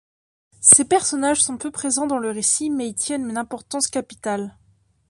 [0.61, 4.57] Ces personnages sont peu présents dans le récit mais y tiennent une importance capitale.